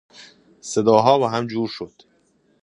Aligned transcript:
صداها 0.61 1.17
با 1.17 1.29
هم 1.29 1.47
جور 1.47 1.67
شد. 1.69 1.93